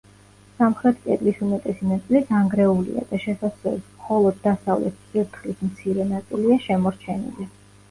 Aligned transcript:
სამხრეთ 0.59 0.95
კედლის 1.01 1.41
უმეტესი 1.47 1.89
ნაწილი 1.89 2.21
დანგრეულია 2.29 3.05
და 3.13 3.21
შესასვლელის 3.27 3.85
მხოლოდ 3.99 4.41
დასავლეთ 4.49 4.99
წირთხლის 5.13 5.65
მცირე 5.69 6.11
ნაწილია 6.17 6.61
შემორჩენილი. 6.67 7.51